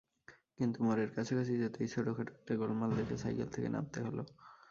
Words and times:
কিন্তু 0.57 0.77
মোড়ের 0.85 1.09
কাছাকাছি 1.15 1.53
যেতেই 1.61 1.87
ছোটখাটো 1.93 2.31
একটা 2.31 2.53
গোলমাল 2.61 2.91
দেখে 2.97 3.15
সাইকেল 3.17 3.47
থেকে 3.55 3.67
নামতে 3.69 3.99
হলো। 4.05 4.23